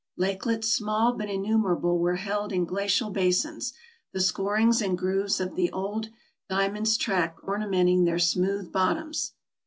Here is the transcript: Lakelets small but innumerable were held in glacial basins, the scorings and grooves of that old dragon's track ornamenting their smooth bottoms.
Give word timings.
Lakelets 0.17 0.63
small 0.73 1.13
but 1.13 1.29
innumerable 1.29 1.99
were 1.99 2.15
held 2.15 2.51
in 2.51 2.65
glacial 2.65 3.11
basins, 3.11 3.71
the 4.13 4.19
scorings 4.19 4.81
and 4.81 4.97
grooves 4.97 5.39
of 5.39 5.55
that 5.55 5.71
old 5.73 6.09
dragon's 6.49 6.97
track 6.97 7.37
ornamenting 7.43 8.03
their 8.05 8.17
smooth 8.17 8.71
bottoms. 8.71 9.33